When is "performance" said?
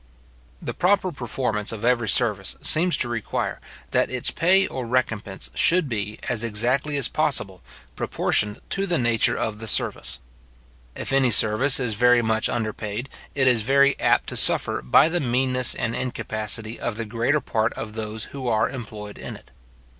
1.11-1.71